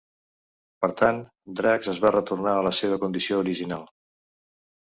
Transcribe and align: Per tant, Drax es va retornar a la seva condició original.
Per 0.85 0.89
tant, 1.01 1.19
Drax 1.59 1.91
es 1.93 1.99
va 2.05 2.13
retornar 2.17 2.57
a 2.61 2.65
la 2.69 2.75
seva 2.81 3.01
condició 3.05 3.41
original. 3.45 3.85